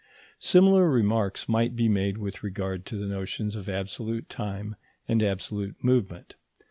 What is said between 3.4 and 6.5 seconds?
of absolute time and absolute movement.